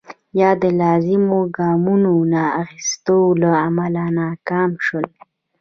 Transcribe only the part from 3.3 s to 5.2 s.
له امله ناکام شول.